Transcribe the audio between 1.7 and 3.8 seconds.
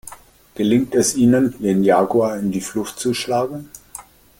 Jaguar in die Flucht zu schlagen?